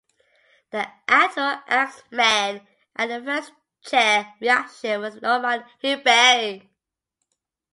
[0.71, 2.65] The actual axe man
[2.95, 3.51] at the first
[3.83, 6.67] chain-reaction was Norman Hilberry.